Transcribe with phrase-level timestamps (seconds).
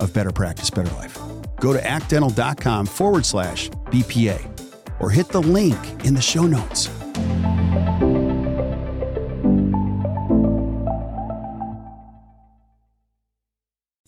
[0.00, 1.18] of Better Practice, Better Life.
[1.60, 6.88] Go to actdental.com forward slash BPA or hit the link in the show notes.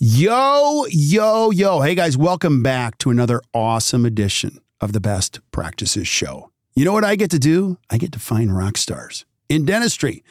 [0.00, 1.80] Yo, yo, yo.
[1.80, 6.50] Hey guys, welcome back to another awesome edition of the Best Practices Show.
[6.74, 7.78] You know what I get to do?
[7.90, 10.22] I get to find rock stars in dentistry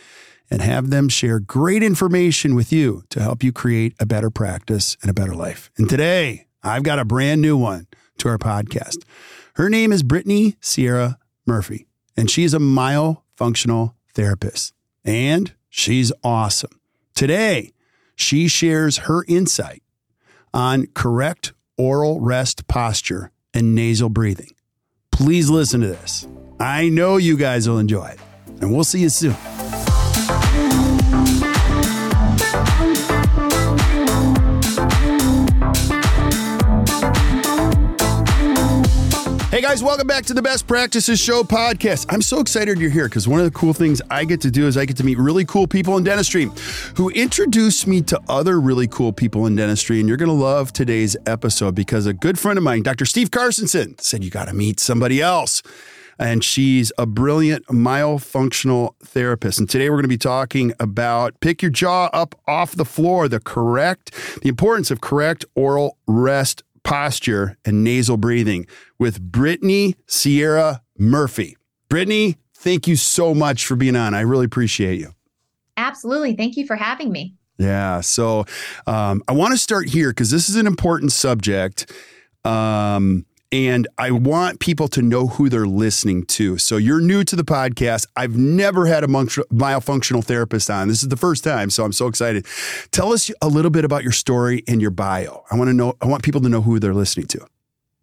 [0.50, 4.98] and have them share great information with you to help you create a better practice
[5.02, 5.70] and a better life.
[5.78, 7.88] And today, I've got a brand new one
[8.20, 9.04] to our podcast.
[9.56, 14.74] Her name is Brittny Sciarra Murphy, and she's a myofunctional therapist,
[15.04, 16.80] and she's awesome.
[17.16, 17.72] Today,
[18.16, 19.84] she shares her insight
[20.54, 24.52] on correct oral rest posture and nasal breathing.
[25.12, 26.28] Please listen to this.
[26.60, 28.20] I know you guys will enjoy it,
[28.62, 29.36] and we'll see you soon.
[39.68, 42.06] Guys, welcome back to the Best Practices Show podcast.
[42.08, 44.66] I'm so excited you're here because one of the cool things I get to do
[44.66, 46.50] is I get to meet really cool people in dentistry
[46.96, 50.00] who introduce me to other really cool people in dentistry.
[50.00, 53.04] And you're going to love today's episode because a good friend of mine, Dr.
[53.04, 55.62] Steve Carstensen, said you got to meet somebody else.
[56.18, 59.60] And she's a brilliant myofunctional therapist.
[59.60, 63.28] And today we're going to be talking about pick your jaw up off the floor,
[63.28, 68.66] the correct, the importance of correct oral rest posture and nasal breathing
[68.98, 71.58] with Brittny Sciarra Murphy.
[71.90, 74.14] Brittny, thank you so much for being on.
[74.14, 75.14] I really appreciate you.
[75.76, 76.36] Absolutely.
[76.38, 77.36] Thank you for having me.
[77.58, 78.00] Yeah.
[78.00, 78.46] So
[78.86, 81.92] um, I want to start here because this is an important subject.
[82.46, 86.58] Um, and I want people to know who they're listening to.
[86.58, 88.08] So you're new to the podcast.
[88.16, 90.88] I've never had a myofunctional therapist on.
[90.88, 92.46] This is the first time, so I'm so excited.
[92.92, 95.44] Tell us a little bit about your story and your bio.
[95.52, 95.96] I want to know.
[96.02, 97.48] I want people to know who they're listening to.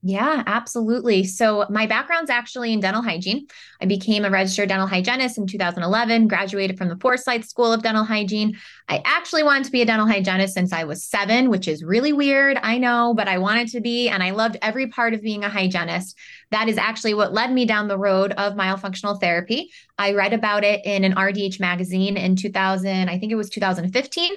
[0.07, 1.25] Yeah, absolutely.
[1.25, 3.47] So, my background's actually in dental hygiene.
[3.81, 8.05] I became a registered dental hygienist in 2011, graduated from the Forsyth School of Dental
[8.05, 8.59] Hygiene.
[8.87, 12.13] I actually wanted to be a dental hygienist since I was seven, which is really
[12.13, 12.59] weird.
[12.63, 15.49] I know, but I wanted to be, and I loved every part of being a
[15.49, 16.19] hygienist.
[16.51, 19.71] That is actually what led me down the road of myofunctional therapy.
[19.97, 24.35] I read about it in an RDH magazine in 2000, I think it was 2015.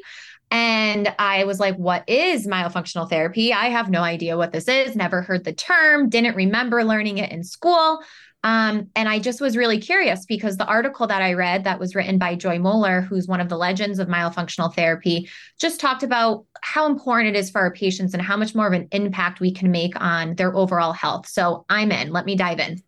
[0.50, 3.52] And I was like, what is myofunctional therapy?
[3.54, 7.32] I have no idea what this is, never heard the term, didn't remember learning it
[7.32, 8.02] in school.
[8.44, 11.96] Um, and I just was really curious because the article that I read that was
[11.96, 15.28] written by Joy Moeller, who's one of the legends of myofunctional therapy,
[15.60, 18.74] just talked about how important it is for our patients and how much more of
[18.74, 21.28] an impact we can make on their overall health.
[21.28, 22.12] So I'm in.
[22.12, 22.82] Let me dive in.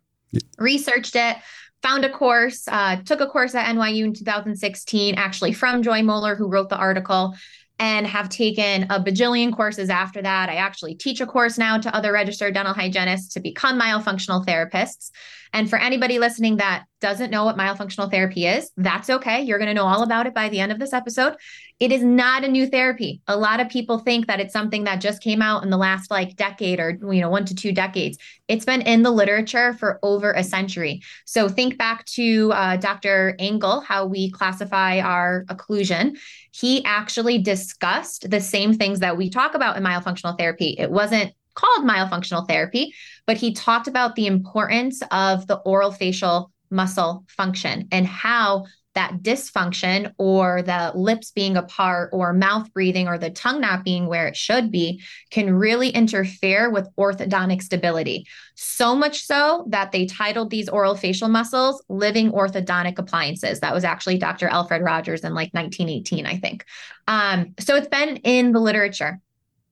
[0.58, 1.36] Researched it,
[1.82, 6.34] found a course, uh, took a course at NYU in 2016, actually from Joy Moeller,
[6.34, 7.34] who wrote the article,
[7.78, 10.50] and have taken a bajillion courses after that.
[10.50, 15.10] I actually teach a course now to other registered dental hygienists to become myofunctional therapists.
[15.54, 19.42] And for anybody listening that doesn't know what myofunctional therapy is, that's okay.
[19.42, 21.36] You're going to know all about it by the end of this episode.
[21.80, 23.22] It is not a new therapy.
[23.26, 26.10] A lot of people think that it's something that just came out in the last
[26.10, 28.18] like decade or you know 1 to 2 decades.
[28.48, 31.00] It's been in the literature for over a century.
[31.24, 33.34] So think back to uh, Dr.
[33.38, 36.18] Angle, how we classify our occlusion.
[36.52, 40.76] He actually discussed the same things that we talk about in myofunctional therapy.
[40.78, 42.94] It wasn't called myofunctional therapy,
[43.26, 48.64] but he talked about the importance of the oral facial muscle function and how
[48.96, 54.08] that dysfunction or the lips being apart or mouth breathing or the tongue not being
[54.08, 55.00] where it should be
[55.30, 58.26] can really interfere with orthodontic stability.
[58.56, 63.60] So much so that they titled these oral facial muscles living orthodontic appliances.
[63.60, 64.48] That was actually Dr.
[64.48, 66.64] Alfred Rogers in like 1918, I think.
[67.06, 69.20] Um, so it's been in the literature.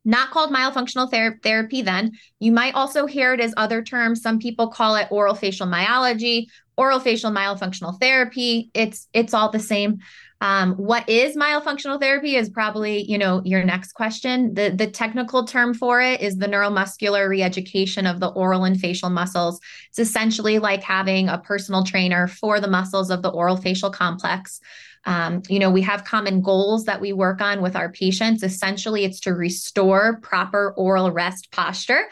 [0.04, 2.12] not called myofunctional ther- therapy then.
[2.38, 4.22] You might also hear it as other terms.
[4.22, 6.46] Some people call it oral facial myology,
[6.78, 8.70] oral facial myofunctional therapy.
[8.72, 9.98] It's it's all the same.
[10.40, 14.54] Um, what is myofunctional therapy is probably you know your next question.
[14.54, 19.10] The the technical term for it is the neuromuscular reeducation of the oral and facial
[19.10, 19.60] muscles.
[19.90, 24.60] It's essentially like having a personal trainer for the muscles of the oral facial complex.
[25.04, 28.42] Um, you know, we have common goals that we work on with our patients.
[28.42, 32.04] Essentially, it's to restore proper oral rest posture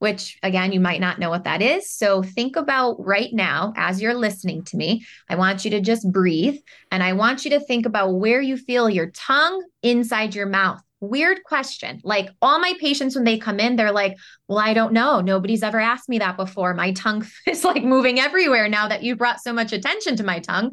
[0.00, 1.90] which again, you might not know what that is.
[1.90, 5.04] So think about right now as you're listening to me.
[5.28, 6.58] I want you to just breathe
[6.90, 10.82] and I want you to think about where you feel your tongue inside your mouth.
[11.00, 12.00] Weird question.
[12.02, 14.16] Like all my patients, when they come in, they're like,
[14.48, 15.20] Well, I don't know.
[15.20, 16.72] Nobody's ever asked me that before.
[16.72, 20.38] My tongue is like moving everywhere now that you brought so much attention to my
[20.38, 20.72] tongue.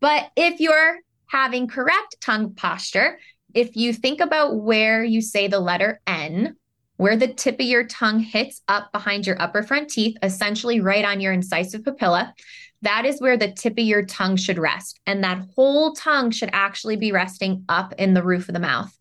[0.00, 3.18] But if you're having correct tongue posture,
[3.54, 6.56] if you think about where you say the letter N,
[7.00, 11.06] where the tip of your tongue hits up behind your upper front teeth, essentially right
[11.06, 12.34] on your incisive papilla,
[12.82, 15.00] that is where the tip of your tongue should rest.
[15.06, 18.94] And that whole tongue should actually be resting up in the roof of the mouth.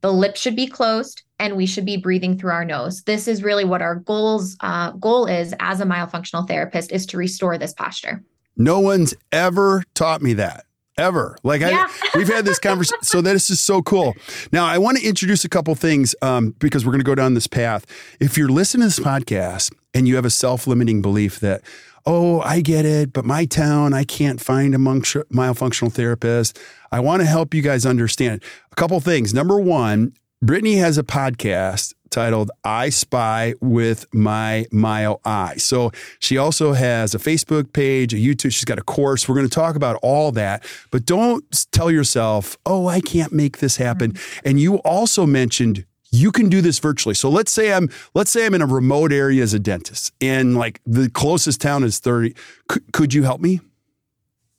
[0.00, 3.02] The lips should be closed and we should be breathing through our nose.
[3.02, 7.18] This is really what our goals uh, goal is as a myofunctional therapist is to
[7.18, 8.24] restore this posture.
[8.56, 10.65] No one's ever taught me that
[10.98, 11.36] ever.
[11.42, 11.86] Like yeah.
[11.88, 13.02] I, we've had this conversation.
[13.02, 14.14] so this is so cool.
[14.52, 17.34] Now I want to introduce a couple things um, because we're going to go down
[17.34, 17.86] this path.
[18.20, 21.62] If you're listening to this podcast and you have a self-limiting belief that,
[22.04, 26.58] oh, I get it, but my town I can't find a myofunctional therapist.
[26.92, 29.34] I want to help you guys understand a couple things.
[29.34, 30.14] Number one,
[30.44, 35.54] Brittny has a podcast titled I Spy with My Myo Eye.
[35.56, 39.26] So she also has a Facebook page, a YouTube, she's got a course.
[39.26, 41.42] We're going to talk about all that, but don't
[41.72, 44.12] tell yourself, oh, I can't make this happen.
[44.12, 44.48] Mm-hmm.
[44.48, 47.14] And you also mentioned you can do this virtually.
[47.14, 50.54] So let's say I'm let's say I'm in a remote area as a dentist and
[50.56, 52.34] like the closest town is 30.
[52.70, 53.60] C- could you help me?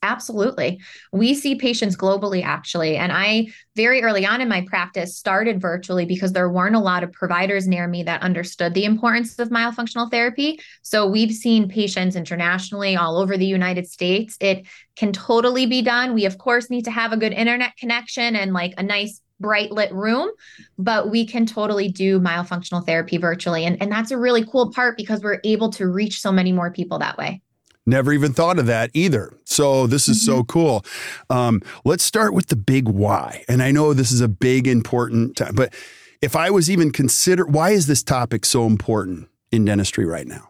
[0.08, 0.80] Absolutely.
[1.12, 2.96] We see patients globally, actually.
[2.96, 7.04] And I, very early on in my practice, started virtually because there weren't a lot
[7.04, 10.62] of providers near me that understood the importance of myofunctional therapy.
[10.82, 14.38] So we've seen patients internationally all over the United States.
[14.40, 14.66] It
[14.96, 16.14] can totally be done.
[16.14, 19.72] We, of course, need to have a good internet connection and like a nice bright
[19.72, 20.30] lit room,
[20.78, 23.66] but we can totally do myofunctional therapy virtually.
[23.66, 26.72] And, and that's a really cool part because we're able to reach so many more
[26.72, 27.42] people that way.
[27.88, 29.34] Never even thought of that either.
[29.46, 30.38] So this is mm-hmm.
[30.40, 30.86] so cool.
[31.30, 33.46] Um, let's start with the big why.
[33.48, 35.74] And I know this is a big important time, but
[36.22, 40.50] if I was even consider, why is this topic so important in dentistry right now?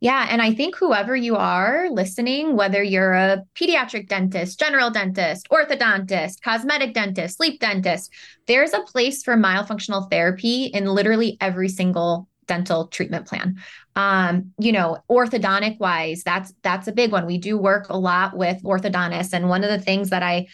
[0.00, 0.26] Yeah.
[0.28, 6.42] And I think whoever you are listening, whether you're a pediatric dentist, general dentist, orthodontist,
[6.42, 8.12] cosmetic dentist, sleep dentist,
[8.46, 13.56] there's a place for myofunctional therapy in literally every single dental treatment plan.
[13.96, 17.26] Um, you know, orthodontic wise, that's that's a big one.
[17.26, 20.46] We do work a lot with orthodontists, and one of the things that I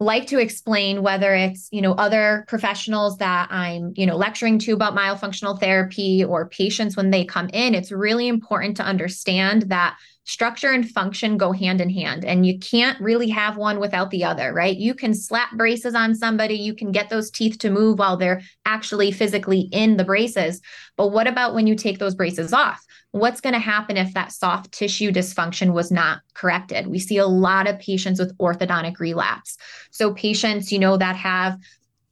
[0.00, 4.72] like to explain whether it's you know other professionals that i'm you know lecturing to
[4.72, 9.96] about myofunctional therapy or patients when they come in it's really important to understand that
[10.24, 14.24] structure and function go hand in hand and you can't really have one without the
[14.24, 14.76] other right?
[14.76, 18.42] You can slap braces on somebody you can get those teeth to move while they're
[18.64, 20.60] actually physically in the braces
[20.96, 22.84] but what about when you take those braces off?
[23.10, 26.86] What's going to happen if that soft tissue dysfunction was not corrected?
[26.86, 29.56] We see a lot of patients with orthodontic relapse.
[29.90, 31.58] So patients you know that have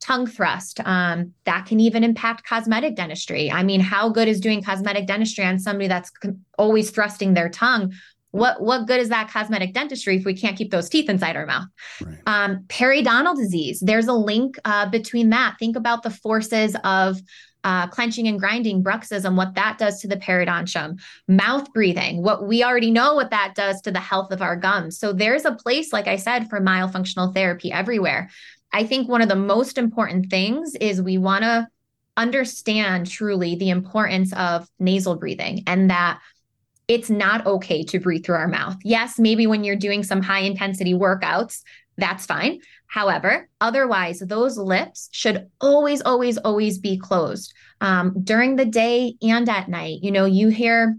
[0.03, 0.81] tongue thrust.
[0.85, 3.51] Um, that can even impact cosmetic dentistry.
[3.51, 6.11] I mean, how good is doing cosmetic dentistry on somebody that's
[6.59, 7.93] always thrusting their tongue?
[8.33, 11.47] What what good is that cosmetic dentistry if we can't keep those teeth inside our
[11.47, 11.67] mouth?
[12.01, 12.19] Right.
[12.27, 13.81] Um, periodontal disease.
[13.81, 15.57] There's a link uh, between that.
[15.59, 17.21] Think about the forces of
[17.65, 22.65] uh, clenching and grinding, bruxism, what that does to the periodontium, mouth breathing, what we
[22.65, 24.99] already know what that does to the health of our gums.
[24.99, 28.31] So there's a place, like I said, for myofunctional therapy everywhere.
[28.73, 31.69] I think one of the most important things is we want to
[32.17, 36.21] understand truly the importance of nasal breathing and that
[36.89, 38.77] it's not okay to breathe through our mouth.
[38.85, 41.63] Yes, maybe when you're doing some high intensity workouts,
[41.97, 42.61] that's fine.
[42.87, 49.49] However, otherwise, those lips should always, always, always be closed um, during the day and
[49.49, 50.01] at night.
[50.03, 50.97] You know, you hear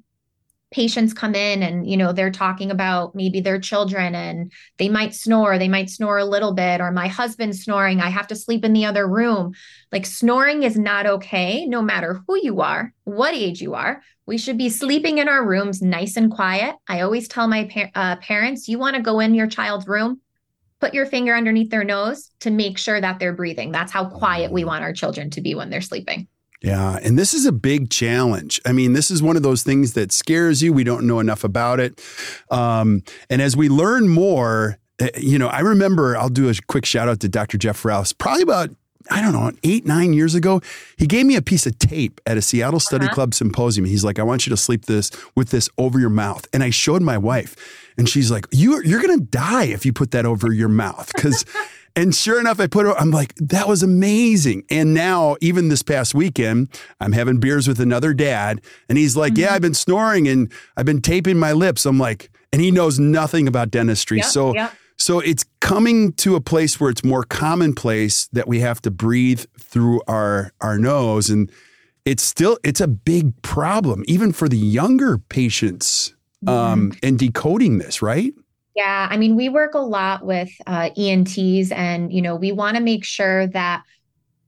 [0.74, 5.14] patients come in and you know they're talking about maybe their children and they might
[5.14, 8.66] snore they might snore a little bit or my husband's snoring i have to sleep
[8.66, 9.54] in the other room.
[9.92, 14.02] Like snoring is not okay no matter who you are what age you are.
[14.26, 16.76] We should be sleeping in our rooms nice and quiet.
[16.88, 20.22] I always tell my uh, parents you want to go in your child's room?
[20.80, 23.72] Put your finger underneath their nose to make sure that they're breathing.
[23.72, 26.28] That's how quiet we want our children to be when they're sleeping.
[26.64, 26.98] Yeah.
[27.04, 28.62] And this is a big challenge.
[28.66, 30.72] I mean, this is one of those things that scares you.
[30.72, 32.02] We don't know enough about it.
[32.50, 36.86] Um, and as we learn more, eh, you know, I remember I'll do a quick
[36.86, 37.58] shout out to Dr.
[37.58, 38.70] Jeff Rouse, probably about
[39.12, 40.62] I don't know, eight, nine years ago,
[40.98, 43.14] he gave me a piece of tape at a Seattle Study uh-huh.
[43.14, 43.86] Club symposium.
[43.86, 46.48] He's like, I want you to sleep this with this over your mouth.
[46.54, 49.92] And I showed my wife, and she's like, you, You're going to die if you
[49.92, 51.12] put that over your mouth.
[51.14, 51.44] Because
[51.96, 54.64] And sure enough, I put it, I'm like, that was amazing.
[54.70, 56.70] And now, even this past weekend,
[57.00, 59.44] I'm having beers with another dad, and he's like, mm-hmm.
[59.44, 61.86] Yeah, I've been snoring and I've been taping my lips.
[61.86, 64.18] I'm like, and he knows nothing about dentistry.
[64.18, 64.74] Yep, so, yep.
[64.98, 69.46] so it's coming to a place where it's more commonplace that we have to breathe
[69.60, 71.30] through our our nose.
[71.30, 71.52] And
[72.06, 76.50] it's still it's a big problem, even for the younger patients mm-hmm.
[76.50, 78.34] um, and decoding this, right?
[78.76, 82.76] Yeah, I mean, we work a lot with uh, ENTs, and you know, we want
[82.76, 83.84] to make sure that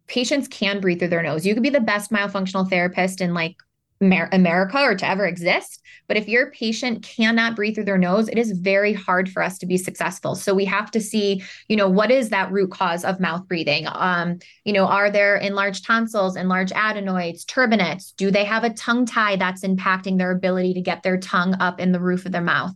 [0.08, 1.46] patients can breathe through their nose.
[1.46, 3.55] You could be the best myofunctional therapist in like
[4.01, 5.82] America or to ever exist.
[6.08, 9.58] But if your patient cannot breathe through their nose, it is very hard for us
[9.60, 10.36] to be successful.
[10.36, 13.88] So we have to see, you know, what is that root cause of mouth breathing?
[13.88, 18.13] Um, you know, are there enlarged tonsils, enlarged adenoids, turbinates?
[18.17, 21.79] Do they have a tongue tie that's impacting their ability to get their tongue up
[21.79, 22.74] in the roof of their mouth?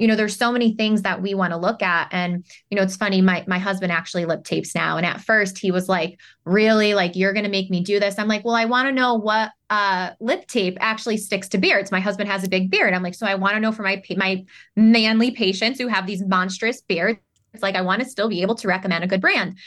[0.00, 2.08] You know there's so many things that we want to look at.
[2.10, 4.96] And you know it's funny my my husband actually lip tapes now.
[4.96, 6.94] And at first he was like really?
[6.94, 8.18] Like you're going to make me do this?
[8.18, 11.92] I'm like well i want to know what uh, lip tape actually sticks to beards.
[11.92, 12.94] My husband has a big beard.
[12.94, 16.22] I'm like so i want to know for my my manly patients who have these
[16.22, 17.20] monstrous beards
[17.52, 19.58] it's like i want to still be able to recommend a good brand.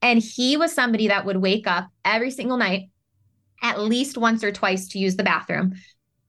[0.00, 2.88] And he was somebody that would wake up every single night
[3.62, 5.74] at least once or twice to use the bathroom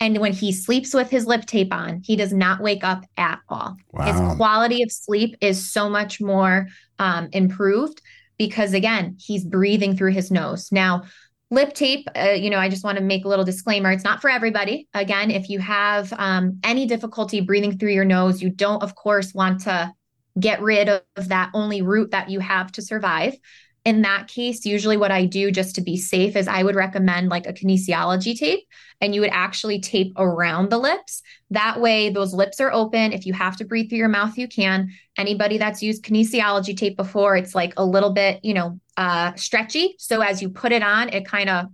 [0.04, 3.40] and when he sleeps with his lip tape on, he does not wake up at
[3.48, 3.78] all.
[3.94, 4.04] Wow.
[4.04, 6.68] His quality of sleep is so much more
[7.00, 8.02] um, improved
[8.38, 10.74] because, again, he's breathing through his nose.
[10.74, 11.04] Now,
[11.52, 13.94] lip tape, uh, you know, I just want to make a little disclaimer.
[13.94, 14.90] It's not for everybody.
[14.94, 19.34] Again, if you have um, any difficulty breathing through your nose, you don't, of course,
[19.34, 19.94] want to
[20.38, 23.38] get rid of that only route that you have to survive
[23.86, 27.30] in that case, usually what I do just to be safe is I would recommend
[27.30, 28.66] like a kinesiology tape
[29.02, 31.22] and you would actually tape around the lips.
[31.52, 33.12] That way, those lips are open.
[33.12, 34.90] If you have to breathe through your mouth, you can.
[35.18, 39.96] Anybody that's used kinesiology tape before, it's like a little bit, you know, uh, stretchy.
[40.00, 41.66] So as you put it on, it kind of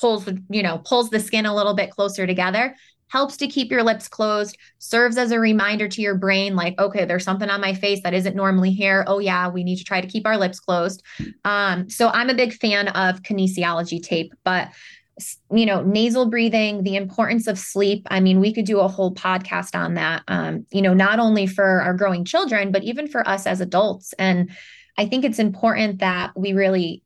[0.00, 2.74] pulls, you know, pulls the skin a little bit closer together
[3.12, 7.04] helps to keep your lips closed, serves as a reminder to your brain, like, okay,
[7.04, 9.04] there's something on my face that isn't normally here.
[9.06, 11.02] Oh, yeah, we need to try to keep our lips closed.
[11.44, 14.70] Um, so I'm a big fan of kinesiology tape, but
[15.54, 19.14] you know nasal breathing the importance of sleep i mean we could do a whole
[19.14, 23.28] podcast on that um, you know not only for our growing children but even for
[23.28, 24.50] us as adults and
[24.96, 27.02] i think it's important that we really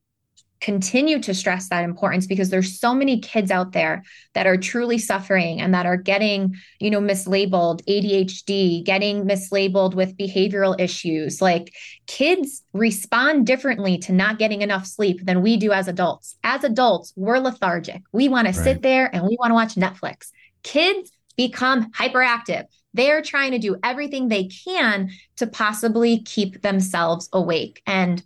[0.66, 4.02] continue to stress that importance because there's so many kids out there
[4.34, 10.16] that are truly suffering and that are getting you know mislabeled ADHD getting mislabeled with
[10.16, 11.40] behavioral issues.
[11.40, 11.72] Like
[12.08, 16.34] kids respond differently to not getting enough sleep than we do as adults.
[16.42, 18.02] As adults we're lethargic.
[18.10, 18.54] We want right.
[18.54, 20.32] to sit there and we want to watch Netflix.
[20.64, 22.64] Kids become hyperactive.
[22.92, 27.82] They're trying to do everything they can to possibly keep themselves awake.
[27.86, 28.20] And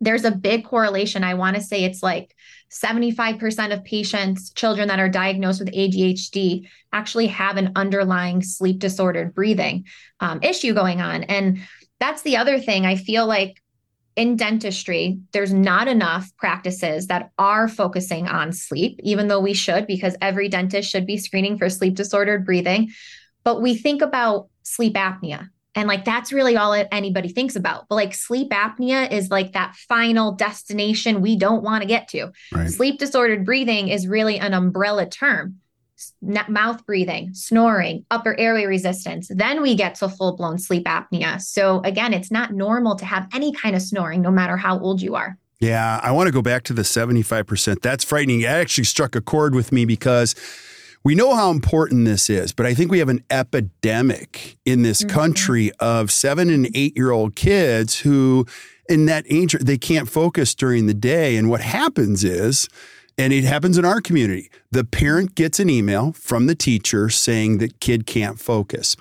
[0.00, 1.24] there's a big correlation.
[1.24, 2.34] I want to say it's like
[2.70, 9.34] 75% of patients, children that are diagnosed with ADHD, actually have an underlying sleep disordered
[9.34, 9.86] breathing
[10.20, 11.24] um, issue going on.
[11.24, 11.60] And
[11.98, 12.86] that's the other thing.
[12.86, 13.62] I feel like
[14.16, 19.86] in dentistry, there's not enough practices that are focusing on sleep, even though we should,
[19.86, 22.90] because every dentist should be screening for sleep disordered breathing.
[23.44, 27.86] But we think about sleep apnea and like that's really all anybody thinks about.
[27.88, 32.32] But like sleep apnea is like that final destination we don't want to get to.
[32.52, 32.68] Right.
[32.68, 35.60] Sleep disordered breathing is really an umbrella term.
[36.20, 39.28] Mouth breathing, snoring, upper airway resistance.
[39.32, 41.40] Then we get to full blown sleep apnea.
[41.40, 45.00] So, again, it's not normal to have any kind of snoring, no matter how old
[45.00, 45.38] you are.
[45.60, 47.82] Yeah, I want to go back to the 75%.
[47.82, 48.42] That's frightening.
[48.42, 50.36] It actually struck a chord with me because
[51.04, 55.02] we know how important this is, but I think we have an epidemic in this
[55.02, 55.14] mm-hmm.
[55.14, 58.46] country of seven and eight year old kids who,
[58.88, 61.36] in that age, they can't focus during the day.
[61.36, 62.68] And what happens is,
[63.16, 67.58] and it happens in our community, the parent gets an email from the teacher saying
[67.58, 68.96] that kid can't focus.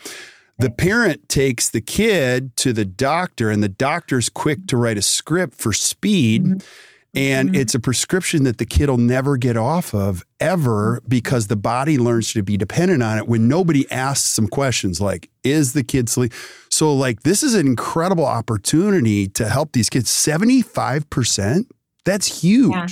[0.60, 5.04] The parent takes the kid to the doctor, and the doctor's quick to write a
[5.04, 6.44] script for speed.
[6.44, 6.68] Mm-hmm
[7.18, 7.62] and mm-hmm.
[7.62, 11.98] it's a prescription that the kid will never get off of ever because the body
[11.98, 16.10] learns to be dependent on it when nobody asks some questions like, is the kid
[16.10, 16.32] sleep?
[16.70, 20.12] So, like, this is an incredible opportunity to help these kids.
[20.12, 21.66] 75%?
[22.06, 22.72] That's huge.
[22.72, 22.88] Yeah.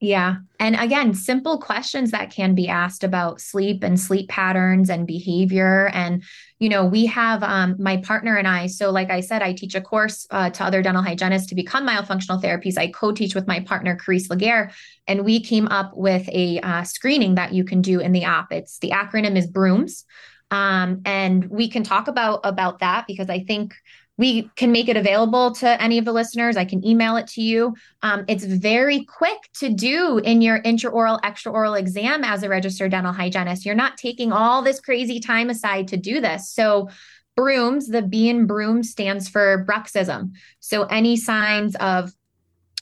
[0.00, 0.36] Yeah.
[0.60, 5.88] And again, simple questions that can be asked about sleep and sleep patterns and behavior.
[5.92, 6.22] And,
[6.60, 8.68] you know, we have um, my partner and I.
[8.68, 11.84] So, like I said, I teach a course uh, to other dental hygienists to become
[11.84, 12.78] myofunctional therapies.
[12.78, 14.70] I co teach with my partner, Carice Laguerre,
[15.08, 18.52] and we came up with a uh, screening that you can do in the app.
[18.52, 20.04] It's the acronym is BROOMS.
[20.50, 23.74] Um, and we can talk about about that because I think
[24.18, 26.56] we can make it available to any of the listeners.
[26.56, 27.74] I can email it to you.
[28.02, 33.12] Um, it's very quick to do in your intraoral, extraoral exam as a registered dental
[33.12, 33.64] hygienist.
[33.64, 36.50] You're not taking all this crazy time aside to do this.
[36.50, 36.90] So,
[37.36, 40.32] brooms, the B in broom stands for bruxism.
[40.58, 42.12] So, any signs of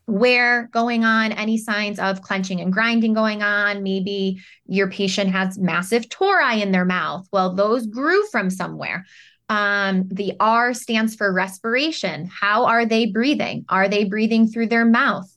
[0.06, 3.82] wear going on, any signs of clenching and grinding going on.
[3.82, 7.28] Maybe your patient has massive tori in their mouth.
[7.32, 9.04] Well, those grew from somewhere.
[9.48, 12.26] Um, the R stands for respiration.
[12.26, 13.64] How are they breathing?
[13.68, 15.30] Are they breathing through their mouth?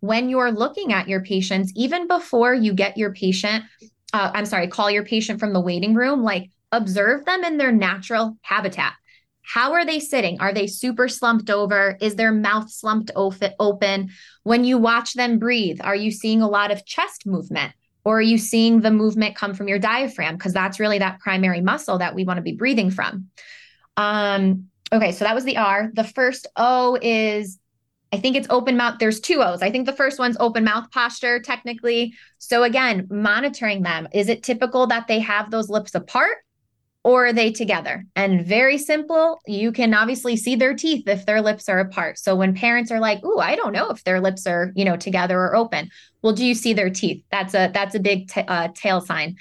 [0.00, 3.64] When you're looking at your patients, even before you get your patient,
[4.12, 7.72] uh, I'm sorry, call your patient from the waiting room, like observe them in their
[7.72, 8.92] natural habitat.
[9.42, 10.40] How are they sitting?
[10.40, 11.98] Are they super slumped over?
[12.00, 14.10] Is their mouth slumped open?
[14.42, 17.72] When you watch them breathe, are you seeing a lot of chest movement?
[18.04, 20.36] Or are you seeing the movement come from your diaphragm?
[20.36, 23.30] Because that's really that primary muscle that we want to be breathing from.
[23.96, 25.90] Um, okay, so that was the R.
[25.94, 27.58] The first O is,
[28.12, 28.96] I think it's open mouth.
[29.00, 29.62] There's two O's.
[29.62, 32.14] I think the first one's open mouth posture, technically.
[32.38, 34.06] So again, monitoring them.
[34.12, 36.43] Is it typical that they have those lips apart?
[37.04, 38.04] Or are they together?
[38.16, 42.18] And very simple, you can obviously see their teeth if their lips are apart.
[42.18, 44.96] So when parents are like, "Ooh, I don't know if their lips are, you know,
[44.96, 45.90] together or open."
[46.22, 47.22] Well, do you see their teeth?
[47.30, 49.36] That's a that's a big t- uh, tail sign.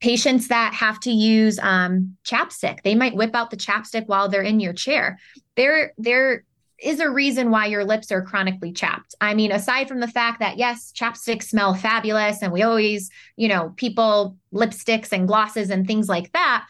[0.00, 4.42] Patients that have to use um, chapstick, they might whip out the chapstick while they're
[4.42, 5.18] in your chair.
[5.56, 6.44] They're they're
[6.84, 9.14] is a reason why your lips are chronically chapped.
[9.20, 13.48] I mean, aside from the fact that yes, chapsticks smell fabulous and we always, you
[13.48, 16.66] know, people lipsticks and glosses and things like that.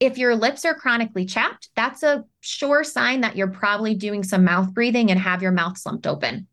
[0.00, 4.44] If your lips are chronically chapped, that's a sure sign that you're probably doing some
[4.44, 6.48] mouth breathing and have your mouth slumped open.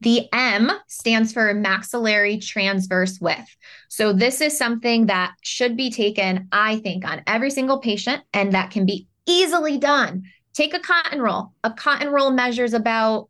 [0.00, 3.56] The M stands for maxillary transverse width.
[3.88, 8.52] So, this is something that should be taken, I think, on every single patient, and
[8.52, 11.52] that can be easily done take a cotton roll.
[11.62, 13.28] A cotton roll measures about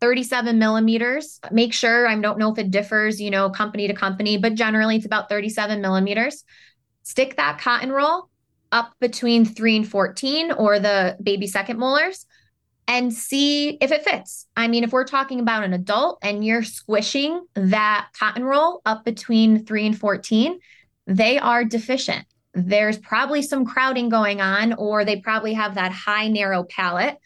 [0.00, 1.40] 37 millimeters.
[1.50, 4.96] Make sure, I don't know if it differs, you know, company to company, but generally
[4.96, 6.44] it's about 37 millimeters.
[7.02, 8.28] Stick that cotton roll
[8.70, 12.26] up between three and 14 or the baby second molars
[12.86, 14.46] and see if it fits.
[14.56, 19.04] I mean, if we're talking about an adult and you're squishing that cotton roll up
[19.04, 20.58] between three and 14,
[21.06, 22.26] they are deficient
[22.66, 27.16] there's probably some crowding going on, or they probably have that high, narrow palate.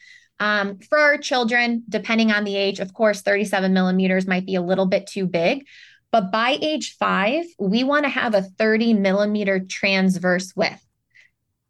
[0.41, 4.63] Um, for our children, depending on the age, of course, 37 millimeters might be a
[4.63, 5.67] little bit too big.
[6.11, 10.85] But by age five, we want to have a 30 millimeter transverse width.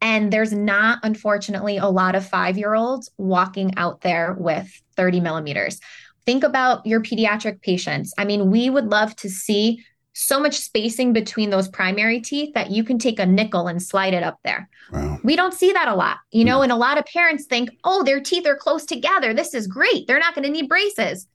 [0.01, 5.21] And there's not, unfortunately, a lot of five year olds walking out there with 30
[5.21, 5.79] millimeters.
[6.27, 8.13] Think about your pediatric patients.
[8.19, 12.71] I mean, we would love to see so much spacing between those primary teeth that
[12.71, 14.69] you can take a nickel and slide it up there.
[14.93, 15.19] Wow.
[15.25, 16.65] We don't see that a lot, you know, yeah.
[16.65, 19.33] and a lot of parents think, oh, their teeth are close together.
[19.33, 20.07] This is great.
[20.07, 21.27] They're not going to need braces.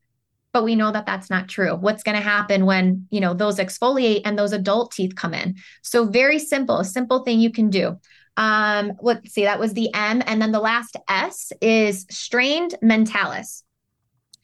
[0.53, 1.75] But we know that that's not true.
[1.75, 5.55] What's going to happen when, you know, those exfoliate and those adult teeth come in?
[5.81, 7.99] So, very simple, a simple thing you can do.
[8.37, 10.23] Um, let's see, that was the M.
[10.25, 13.63] And then the last S is strained mentalis.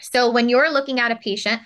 [0.01, 1.61] So, when you're looking at a patient,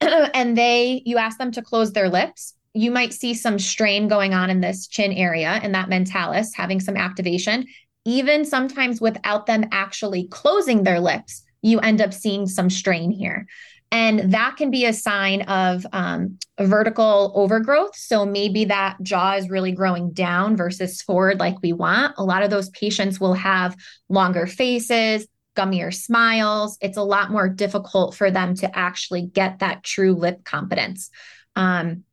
[0.00, 4.34] and they you ask them to close their lips you might see some strain going
[4.34, 7.66] on in this chin area and that mentalis having some activation
[8.04, 13.46] even sometimes without them actually closing their lips you end up seeing some strain here
[13.94, 17.94] and that can be a sign of um, vertical overgrowth.
[17.94, 22.16] So maybe that jaw is really growing down versus forward like we want.
[22.18, 23.76] A lot of those patients will have
[24.08, 26.78] longer faces, gummier smiles.
[26.80, 31.10] It's a lot more difficult for them to actually get that true lip competence.
[31.56, 32.04] Um,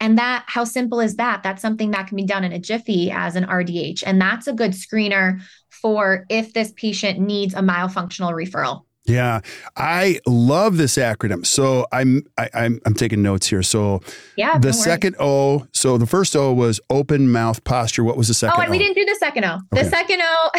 [0.00, 1.42] and that, how simple is that?
[1.42, 4.02] That's something that can be done in a jiffy as an RDH.
[4.06, 8.84] And that's a good screener for if this patient needs a myofunctional referral.
[9.06, 9.40] Yeah,
[9.76, 11.46] I love this acronym.
[11.46, 13.62] So I'm I, am i I'm taking notes here.
[13.62, 14.02] So
[14.36, 15.66] yeah, the second O.
[15.72, 18.04] So the first O was open mouth posture.
[18.04, 18.56] What was the second?
[18.58, 18.70] Oh, and o?
[18.70, 19.54] we didn't do the second O.
[19.72, 19.82] Okay.
[19.82, 20.50] The second O,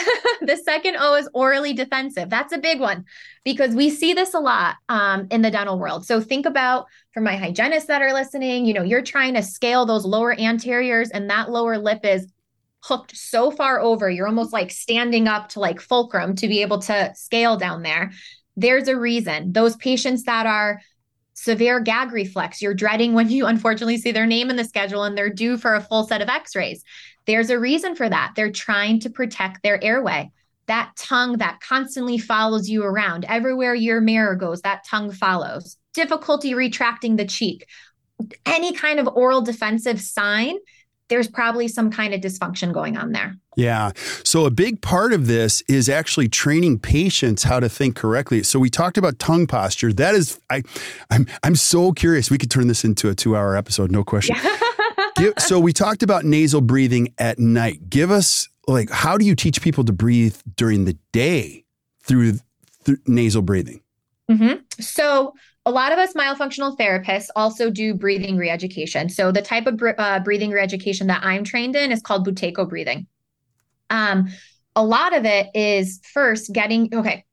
[0.41, 2.29] the second O is orally defensive.
[2.29, 3.05] That's a big one
[3.43, 6.05] because we see this a lot um, in the dental world.
[6.05, 8.65] So think about for my hygienists that are listening.
[8.65, 12.27] You know, you're trying to scale those lower anteriors, and that lower lip is
[12.83, 16.79] hooked so far over, you're almost like standing up to like fulcrum to be able
[16.79, 18.11] to scale down there.
[18.55, 19.53] There's a reason.
[19.53, 20.81] Those patients that are
[21.33, 25.17] severe gag reflex, you're dreading when you unfortunately see their name in the schedule and
[25.17, 26.83] they're due for a full set of x rays.
[27.25, 28.33] There's a reason for that.
[28.35, 30.31] They're trying to protect their airway.
[30.67, 35.77] That tongue that constantly follows you around, everywhere your mirror goes, that tongue follows.
[35.93, 37.67] Difficulty retracting the cheek,
[38.45, 40.57] any kind of oral defensive sign
[41.11, 43.35] there's probably some kind of dysfunction going on there.
[43.57, 43.91] Yeah.
[44.23, 48.43] So a big part of this is actually training patients how to think correctly.
[48.43, 49.91] So we talked about tongue posture.
[49.91, 50.63] That is I
[51.09, 52.31] I'm I'm so curious.
[52.31, 54.37] We could turn this into a 2-hour episode, no question.
[54.41, 54.57] Yeah.
[55.17, 57.89] Give, so we talked about nasal breathing at night.
[57.89, 61.65] Give us like how do you teach people to breathe during the day
[62.01, 62.39] through,
[62.85, 63.81] through nasal breathing?
[64.29, 64.59] Mm-hmm.
[64.79, 65.33] So
[65.65, 69.11] a lot of us myofunctional therapists also do breathing reeducation.
[69.11, 73.07] So the type of uh, breathing reeducation that I'm trained in is called Buteyko breathing.
[73.89, 74.29] Um,
[74.75, 77.25] a lot of it is first getting okay.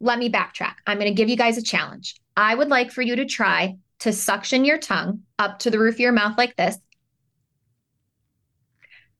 [0.00, 0.74] Let me backtrack.
[0.86, 2.14] I'm going to give you guys a challenge.
[2.36, 5.94] I would like for you to try to suction your tongue up to the roof
[5.94, 6.76] of your mouth like this.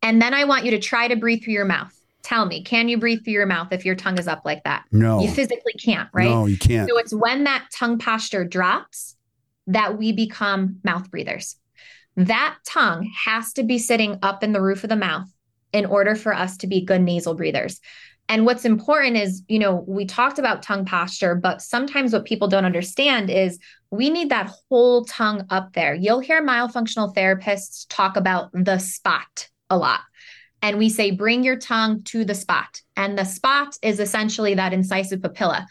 [0.02, 1.94] And then I want you to try to breathe through your mouth.
[2.24, 4.84] Tell me, can you breathe through your mouth if your tongue is up like that?
[4.90, 5.20] No.
[5.20, 6.30] You physically can't, right?
[6.30, 6.88] No, you can't.
[6.88, 9.14] So it's when that tongue posture drops
[9.66, 11.56] that we become mouth breathers.
[12.16, 15.28] That tongue has to be sitting up in the roof of the mouth
[15.74, 17.78] in order for us to be good nasal breathers.
[18.30, 22.48] And what's important is, you know, we talked about tongue posture, but sometimes what people
[22.48, 23.58] don't understand is
[23.90, 25.94] we need that whole tongue up there.
[25.94, 30.00] You'll hear myofunctional therapists talk about the spot a lot
[30.64, 32.80] and we say bring your tongue to the spot.
[32.96, 35.66] And the spot is essentially that incisive papilla.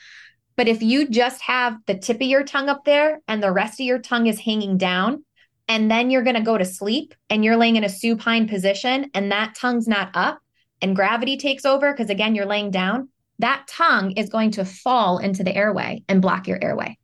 [0.56, 3.80] But if you just have the tip of your tongue up there and the rest
[3.80, 5.26] of your tongue is hanging down,
[5.68, 9.10] and then you're going to go to sleep and you're laying in a supine position
[9.16, 10.40] and that tongue's not up
[10.80, 15.18] and gravity takes over because again you're laying down, that tongue is going to fall
[15.18, 17.00] into the airway and block your airway.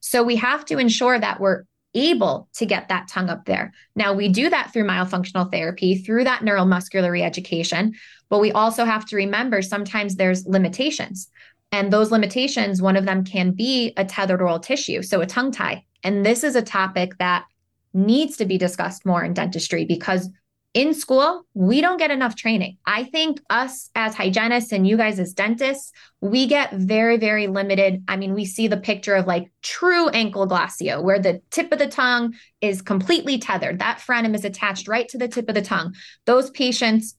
[0.00, 3.72] So we have to ensure that we're able to get that tongue up there.
[3.96, 7.94] Now, we do that through myofunctional therapy, through that neuromuscular reeducation,
[8.28, 11.28] but we also have to remember sometimes there's limitations.
[11.72, 15.52] And those limitations, one of them can be a tethered oral tissue, so a tongue
[15.52, 15.84] tie.
[16.02, 17.44] And this is a topic that
[17.92, 20.28] needs to be discussed more in dentistry because
[20.74, 22.76] in school, we don't get enough training.
[22.86, 28.04] I think us as hygienists and you guys as dentists, we get very, very limited.
[28.06, 31.78] I mean, we see the picture of like true ankle ankylosing, where the tip of
[31.78, 33.78] the tongue is completely tethered.
[33.78, 35.94] That frenum is attached right to the tip of the tongue.
[36.26, 37.16] Those patients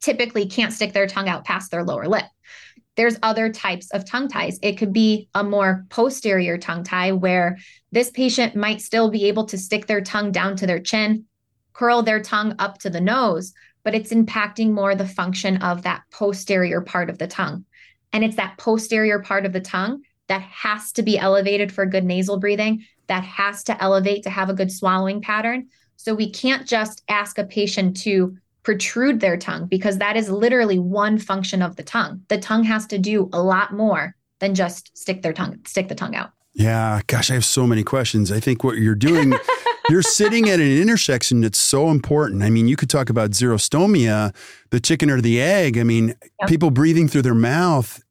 [0.00, 2.24] typically can't stick their tongue out past their lower lip.
[2.96, 4.58] There's other types of tongue ties.
[4.62, 7.58] It could be a more posterior tongue tie where
[7.92, 11.26] this patient might still be able to stick their tongue down to their chin,
[11.76, 13.52] curl their tongue up to the nose,
[13.84, 17.64] but it's impacting more the function of that posterior part of the tongue.
[18.12, 22.04] And it's that posterior part of the tongue that has to be elevated for good
[22.04, 25.68] nasal breathing, that has to elevate to have a good swallowing pattern.
[25.96, 30.78] So we can't just ask a patient to protrude their tongue because that is literally
[30.78, 32.22] one function of the tongue.
[32.28, 35.94] The tongue has to do a lot more than just stick their tongue, stick the
[35.94, 36.30] tongue out.
[36.54, 38.32] Yeah, gosh, I have so many questions.
[38.32, 39.34] I think what you're doing
[39.88, 42.42] you're sitting at an intersection that's so important.
[42.42, 44.34] I mean, you could talk about xerostomia,
[44.70, 45.78] the chicken or the egg.
[45.78, 46.48] I mean, yep.
[46.48, 48.02] people breathing through their mouth.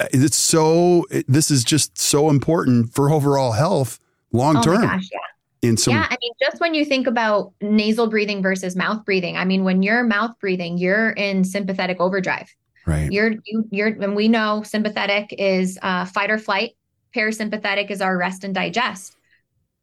[0.00, 3.98] Uh, it's so, it, this is just so important for overall health
[4.32, 4.84] long term.
[4.84, 5.74] Oh gosh, yeah.
[5.74, 9.44] Some, yeah, I mean, just when you think about nasal breathing versus mouth breathing, I
[9.44, 12.54] mean, when you're mouth breathing, you're in sympathetic overdrive.
[12.86, 13.10] Right.
[13.10, 16.76] You're you you're and we know sympathetic is uh, fight or flight.
[17.14, 19.17] Parasympathetic is our rest and digest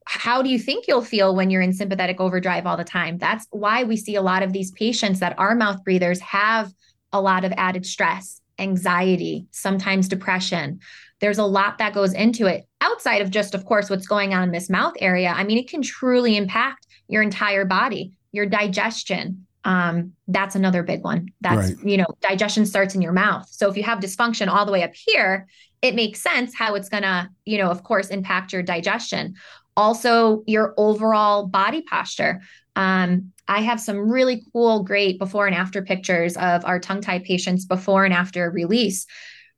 [0.05, 3.17] how do you think you'll feel when you're in sympathetic overdrive all the time?
[3.17, 6.71] That's why we see a lot of these patients that are mouth breathers have
[7.11, 10.79] a lot of added stress, anxiety, sometimes depression.
[11.21, 14.43] There's a lot that goes into it outside of just, of course, what's going on
[14.43, 15.33] in this mouth area.
[15.35, 19.47] I mean, it can truly impact your entire body, your digestion.
[19.63, 21.29] Um, that's another big one.
[21.41, 21.85] That's, right.
[21.87, 23.47] you know, digestion starts in your mouth.
[23.49, 25.47] So if you have dysfunction all the way up here,
[25.81, 29.35] it makes sense how it's going to, you know, of course, impact your digestion
[29.77, 32.41] also your overall body posture.
[32.75, 37.19] Um, I have some really cool, great before and after pictures of our tongue tie
[37.19, 39.05] patients before and after release.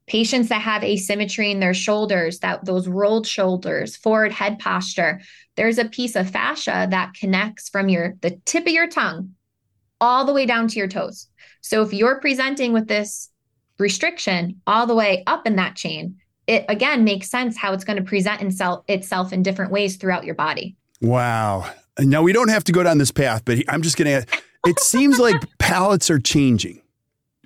[0.08, 5.22] Patients that have asymmetry in their shoulders, that those rolled shoulders, forward head posture.
[5.56, 9.36] There's a piece of fascia that connects from your the tip of your tongue
[10.00, 11.28] all the way down to your toes.
[11.62, 13.30] So if you're presenting with this
[13.80, 17.98] restriction all the way up in that chain, it again makes sense how it's going
[17.98, 20.76] to present itself itself in different ways throughout your body.
[21.02, 21.70] Wow.
[22.00, 24.28] Now we don't have to go down this path, but I'm just going to
[24.66, 26.82] it seems like palates are changing.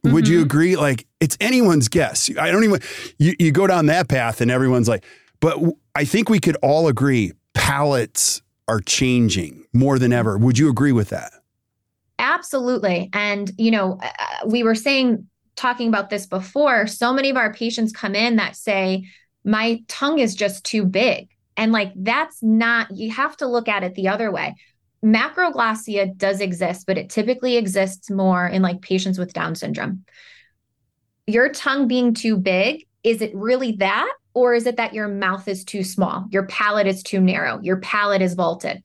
[0.03, 0.33] Would mm-hmm.
[0.33, 0.75] you agree?
[0.75, 2.29] Like it's anyone's guess.
[2.39, 2.81] I don't even,
[3.17, 5.03] you, you go down that path and everyone's like,
[5.39, 5.59] but
[5.95, 10.37] I think we could all agree palates are changing more than ever.
[10.37, 11.33] Would you agree with that?
[12.17, 13.09] Absolutely.
[13.13, 17.53] And, you know, uh, we were saying, talking about this before, so many of our
[17.53, 19.07] patients come in that say,
[19.43, 21.29] my tongue is just too big.
[21.57, 24.55] And like, that's not, you have to look at it the other way.
[25.03, 30.05] Macroglossia does exist, but it typically exists more in like patients with Down syndrome.
[31.27, 34.11] Your tongue being too big, is it really that?
[34.33, 36.25] Or is it that your mouth is too small?
[36.31, 37.59] Your palate is too narrow?
[37.61, 38.81] Your palate is vaulted?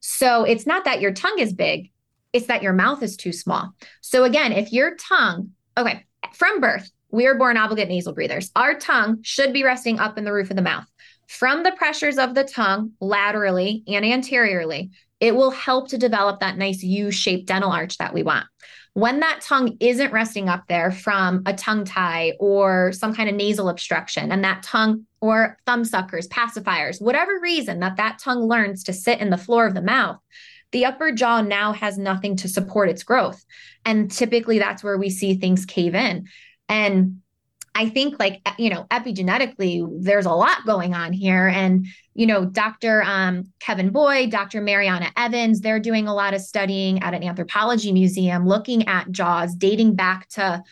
[0.00, 1.90] So it's not that your tongue is big,
[2.32, 3.70] it's that your mouth is too small.
[4.00, 6.04] So again, if your tongue, okay,
[6.34, 8.50] from birth, we are born obligate nasal breathers.
[8.54, 10.86] Our tongue should be resting up in the roof of the mouth.
[11.26, 16.58] From the pressures of the tongue laterally and anteriorly, it will help to develop that
[16.58, 18.46] nice U shaped dental arch that we want.
[18.94, 23.36] When that tongue isn't resting up there from a tongue tie or some kind of
[23.36, 28.82] nasal obstruction, and that tongue or thumb suckers, pacifiers, whatever reason that that tongue learns
[28.84, 30.18] to sit in the floor of the mouth,
[30.72, 33.44] the upper jaw now has nothing to support its growth.
[33.84, 36.26] And typically that's where we see things cave in.
[36.68, 37.20] And
[37.74, 42.44] I think like you know epigenetically there's a lot going on here and you know
[42.44, 43.02] Dr.
[43.02, 44.60] Um, Kevin Boyd, Dr.
[44.60, 49.54] Mariana Evans they're doing a lot of studying at an anthropology museum looking at jaws
[49.54, 50.62] dating back to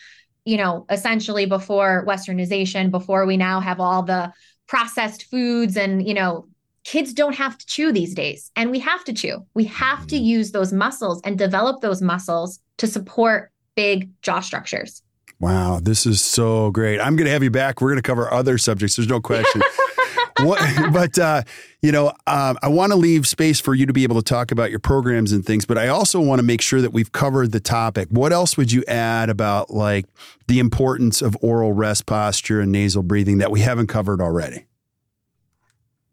[0.45, 4.31] you know essentially before westernization before we now have all the
[4.67, 6.47] processed foods and you know
[6.89, 10.15] kids don't have to chew these days and we have to chew we have to
[10.15, 10.25] mm-hmm.
[10.25, 15.03] use those muscles and develop those muscles to support big jaw structures
[15.41, 16.99] Wow, this is so great.
[16.99, 17.79] I'm going to have you back.
[17.79, 18.97] We're going to cover other subjects.
[18.97, 19.61] There's no question.
[20.41, 21.43] what, but uh,
[21.81, 24.51] you know, um, I want to leave space for you to be able to talk
[24.51, 25.65] about your programs and things.
[25.65, 28.09] But I also want to make sure that we've covered the topic.
[28.09, 30.07] What else would you add about like
[30.47, 34.65] the importance of oral rest posture and nasal breathing that we haven't covered already?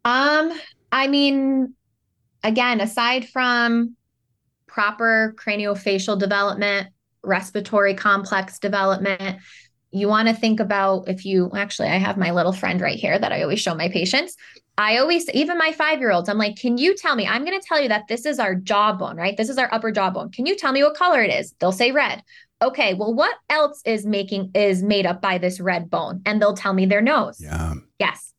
[0.06, 0.52] Um,
[0.92, 1.74] I mean,
[2.44, 3.96] again, aside from
[4.68, 6.88] proper craniofacial development,
[7.24, 9.40] respiratory complex development.
[9.90, 13.18] You want to think about if you actually, I have my little friend right here
[13.18, 14.36] that I always show my patients.
[14.78, 17.26] I always, even my five year olds, I'm like, can you tell me?
[17.26, 19.36] I'm going to tell you that this is our jawbone, right?
[19.36, 20.30] This is our upper jawbone.
[20.30, 21.52] Can you tell me what color it is?
[21.58, 22.22] They'll say red.
[22.62, 26.22] Okay, well, what else is making is made up by this red bone?
[26.26, 27.40] And they'll tell me their nose.
[27.40, 27.74] Yeah.
[27.98, 28.34] Yes.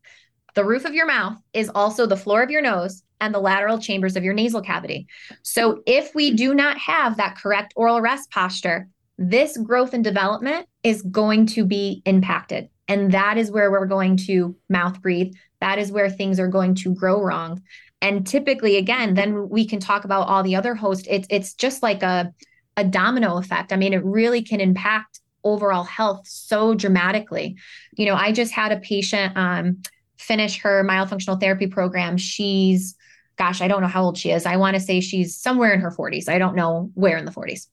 [0.57, 3.77] The roof of your mouth is also the floor of your nose and the lateral
[3.77, 5.05] chambers of your nasal cavity.
[5.43, 8.89] So if we do not have that correct oral rest posture,
[9.19, 12.69] this growth and development is going to be impacted.
[12.87, 15.35] And that is where we're going to mouth breathe.
[15.61, 17.61] That is where things are going to grow wrong.
[18.01, 21.07] And typically, again, then we can talk about all the other hosts.
[21.07, 22.33] It's it's just like a
[22.77, 23.71] a domino effect.
[23.71, 27.57] I mean, it really can impact overall health so dramatically.
[27.95, 29.83] You know, I just had a patient um,
[30.17, 32.17] finish her myofunctional therapy program.
[32.17, 32.95] She's
[33.37, 34.45] gosh, I don't know how old she is.
[34.45, 36.27] I want to say she's somewhere in her 40s.
[36.27, 37.67] I don't know where in the 40s.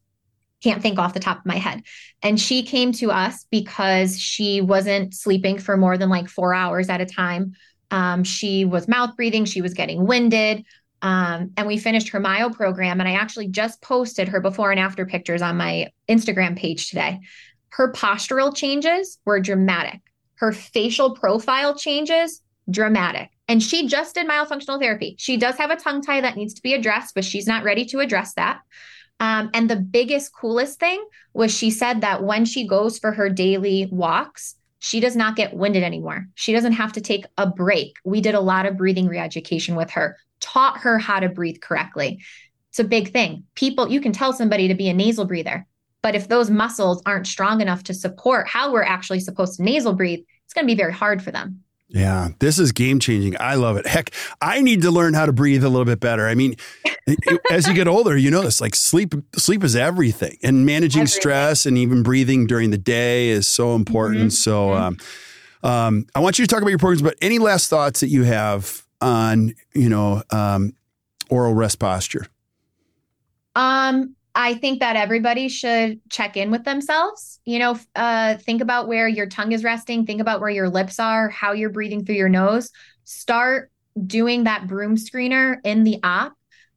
[0.63, 1.83] Can't think off the top of my head.
[2.23, 6.89] And she came to us because she wasn't sleeping for more than like four hours
[6.89, 7.55] at a time.
[7.91, 10.65] Um, she was mouth breathing, she was getting winded.
[11.03, 13.01] Um, and we finished her myo program.
[13.01, 17.21] And I actually just posted her before and after pictures on my Instagram page today.
[17.71, 20.01] Her postural changes were dramatic.
[20.45, 23.31] Her facial profile changes, dramatic.
[23.49, 25.17] And she just did myofunctional therapy.
[25.19, 27.87] She does have a tongue tie that needs to be addressed, but she's not ready
[27.87, 28.61] to address that.
[29.21, 31.03] Um, and the biggest, coolest thing
[31.33, 35.55] was she said that when she goes for her daily walks, she does not get
[35.55, 36.27] winded anymore.
[36.35, 37.97] She doesn't have to take a break.
[38.05, 42.23] We did a lot of breathing reeducation with her, taught her how to breathe correctly.
[42.69, 43.45] It's a big thing.
[43.55, 45.67] People, you can tell somebody to be a nasal breather,
[46.03, 49.95] but if those muscles aren't strong enough to support how we're actually supposed to nasal
[49.95, 50.21] breathe,
[50.55, 51.65] it's going to be very hard for them.
[51.89, 53.37] Yeah, this is game changing.
[53.41, 53.87] I love it.
[53.87, 56.29] Heck, I need to learn how to breathe a little bit better.
[56.29, 56.55] I mean,
[57.51, 60.39] as you get older, you know this like sleep sleep is everything.
[60.43, 61.21] And managing everything.
[61.21, 64.21] stress and even breathing during the day is so important.
[64.21, 64.29] Mm-hmm.
[64.31, 64.83] So mm-hmm.
[65.65, 68.09] Um, um, I want you to talk about your programs, but any last thoughts that
[68.09, 70.75] you have on, you know, um,
[71.31, 72.27] oral rest posture?
[73.57, 77.41] Um, I think that everybody should check in with themselves.
[77.45, 80.99] You know, uh, think about where your tongue is resting, think about where your lips
[80.99, 82.71] are, how you're breathing through your nose.
[83.05, 83.71] Start
[84.07, 86.33] doing that broom screener in the app.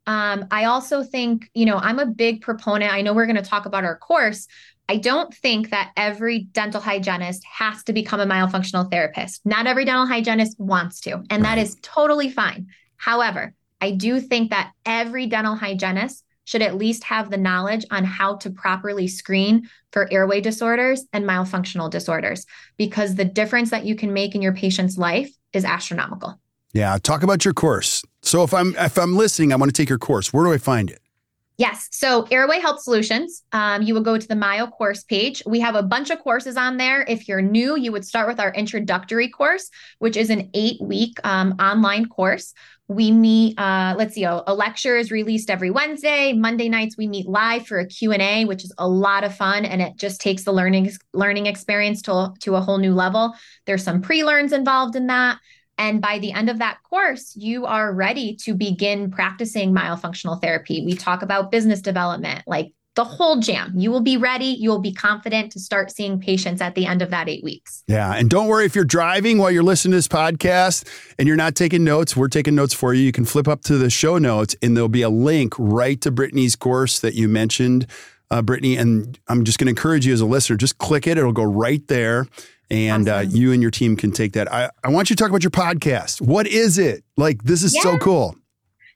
[0.06, 2.94] Um, I also think, you know, I'm a big proponent.
[2.94, 4.48] I know we're going to talk about our course.
[4.88, 9.46] I don't think that every dental hygienist has to become a myofunctional therapist.
[9.46, 12.68] Not every dental hygienist wants to, and that is totally fine.
[12.96, 18.06] However, I do think that every dental hygienist should at least have the knowledge on
[18.06, 22.46] how to properly screen for airway disorders and myofunctional disorders
[22.78, 26.40] because the difference that you can make in your patient's life is astronomical.
[26.72, 28.02] Yeah, talk about your course.
[28.22, 30.32] So if I'm if I'm listening, I want to take your course.
[30.32, 31.02] Where do I find it?
[31.58, 31.90] Yes.
[31.92, 35.42] So Airway Health Solutions, um, you will go to the Myo course page.
[35.46, 37.02] We have a bunch of courses on there.
[37.02, 41.20] If you're new, you would start with our introductory course, which is an eight week
[41.24, 42.54] um, online course.
[42.90, 46.32] We meet, uh, let's see, a, a, lecture is released every Wednesday.
[46.32, 49.66] Monday nights, we meet live for a Q&A, which is a lot of fun.
[49.66, 53.34] And it just takes the learning, learning experience to, to a whole new level.
[53.66, 55.40] There's some pre-learns involved in that.
[55.78, 60.84] And by the end of that course, you are ready to begin practicing myofunctional therapy.
[60.84, 63.72] We talk about business development, like the whole jam.
[63.76, 64.48] You will be ready.
[64.48, 67.84] You will be confident to start seeing patients at the end of that eight weeks.
[67.88, 68.12] Yeah.
[68.12, 70.86] And don't worry if you're driving while you're listening to this podcast
[71.20, 73.04] and you're not taking notes, we're taking notes for you.
[73.04, 76.12] You can flip up to the show notes and there'll be a link right to
[76.12, 77.86] Brittny's course that you mentioned,
[78.32, 78.80] uh, Brittny.
[78.80, 81.20] And I'm just going to encourage you as a listener, just click it.
[81.20, 82.26] It'll go right there
[82.72, 83.28] and awesome.
[83.28, 84.52] uh, you and your team can take that.
[84.52, 86.20] I, I want you to talk about your podcast.
[86.20, 87.04] What is it?
[87.16, 87.82] Like, this is yeah.
[87.82, 88.36] so cool.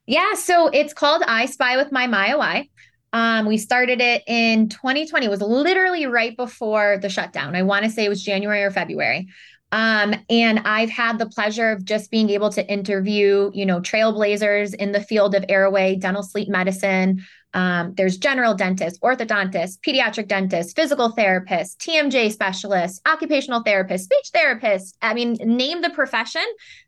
[0.07, 2.67] Yeah, so it's called I Spy with My MyoEye.
[3.13, 5.26] Um, we started it in 2020.
[5.26, 7.56] It was literally right before the shutdown.
[7.56, 9.28] I want to say it was January or February.
[9.74, 14.74] Um, and I've had the pleasure of just being able to interview, you know, trailblazers
[14.76, 20.74] in the field of airway, dental sleep medicine, um, there's general dentists, orthodontists, pediatric dentists,
[20.74, 24.93] physical therapists, TMJ specialists, occupational therapists, speech therapists.
[25.02, 26.45] I mean, name the profession,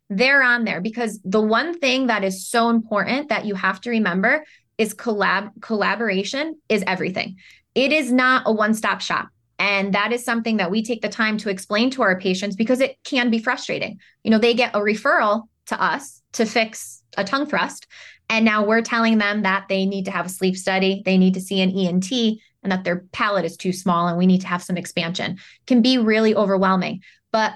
[0.09, 3.89] they're on there because the one thing that is so important that you have to
[3.89, 4.45] remember
[4.77, 7.37] is collab collaboration is everything.
[7.75, 9.29] It is not a one-stop shop.
[9.59, 12.79] And that is something that we take the time to explain to our patients because
[12.79, 13.99] it can be frustrating.
[14.23, 17.87] You know, they get a referral to us to fix a tongue thrust
[18.29, 21.35] and now we're telling them that they need to have a sleep study, they need
[21.35, 22.11] to see an ENT,
[22.63, 25.37] and that their palate is too small and we need to have some expansion.
[25.67, 27.03] Can be really overwhelming.
[27.31, 27.53] But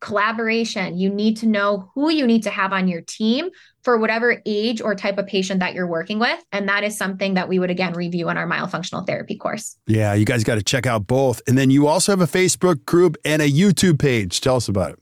[0.00, 3.50] collaboration, you need to know who you need to have on your team
[3.82, 6.44] for whatever age or type of patient that you're working with.
[6.52, 9.76] And that is something that we would again review in our myofunctional therapy course.
[9.86, 11.40] Yeah, you guys got to check out both.
[11.46, 14.40] And then you also have a Facebook group and a YouTube page.
[14.40, 14.98] Tell us about it.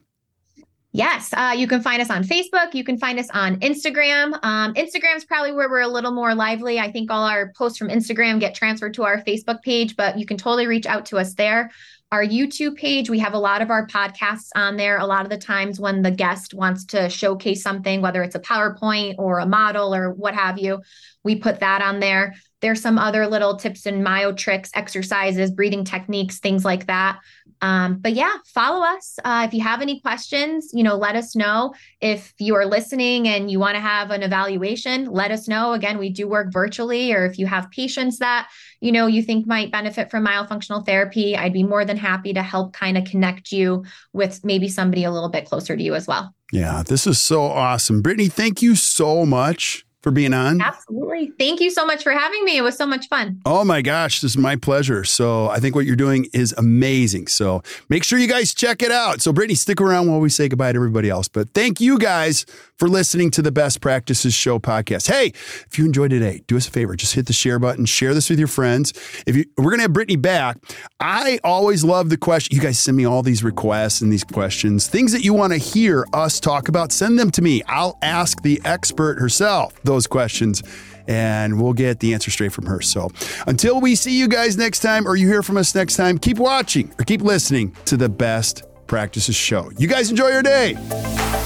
[0.97, 2.73] Yes, uh, you can find us on Facebook.
[2.73, 4.43] You can find us on Instagram.
[4.43, 6.79] Um, Instagram is probably where we're a little more lively.
[6.79, 10.25] I think all our posts from Instagram get transferred to our Facebook page, but you
[10.25, 11.71] can totally reach out to us there.
[12.13, 14.99] Our YouTube page, we have a lot of our podcasts on there.
[14.99, 18.41] A lot of the times when the guest wants to showcase something, whether it's a
[18.41, 20.81] PowerPoint or a model or what have you,
[21.27, 22.35] we put that on there.
[22.63, 27.19] There's some other little tips and myo tricks, exercises, breathing techniques, things like that.
[27.63, 29.19] Um, but yeah, follow us.
[29.25, 31.75] Uh, if you have any questions, you know, let us know.
[32.01, 35.73] If you are listening and you want to have an evaluation, let us know.
[35.73, 38.49] Again, we do work virtually, or if you have patients that,
[38.81, 42.43] you know, you think might benefit from myofunctional therapy, I'd be more than happy to
[42.43, 46.07] help kind of connect you with maybe somebody a little bit closer to you as
[46.07, 46.35] well.
[46.53, 48.03] Yeah, this is so awesome.
[48.03, 50.61] Brittny, thank you so much for being on.
[50.61, 51.33] Absolutely.
[51.37, 52.57] Thank you so much for having me.
[52.57, 53.41] It was so much fun.
[53.45, 55.03] Oh my gosh, this is my pleasure.
[55.03, 57.27] So I think what you're doing is amazing.
[57.27, 59.21] So make sure you guys check it out.
[59.21, 61.27] So Brittny, stick around while we say goodbye to everybody else.
[61.27, 62.47] But thank you guys
[62.79, 65.09] for listening to the Best Practices Show podcast.
[65.09, 65.29] Hey,
[65.67, 68.29] if you enjoyed today, do us a favor, just hit the share button, share this
[68.29, 68.93] with your friends.
[69.27, 70.59] If you we're gonna have Brittny back.
[71.01, 72.55] I always love the question.
[72.55, 75.59] You guys send me all these requests and these questions, things that you want to
[75.59, 76.93] hear us talk about.
[76.93, 77.63] Send them to me.
[77.67, 80.63] I'll ask the expert herself those questions
[81.09, 82.81] and we'll get the answer straight from her.
[82.81, 83.11] So
[83.47, 86.39] until we see you guys next time or you hear from us next time, keep
[86.39, 89.71] watching or keep listening to the Best Practices Show.
[89.79, 91.46] You guys enjoy your day.